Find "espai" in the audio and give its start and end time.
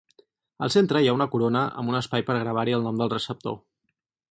2.01-2.27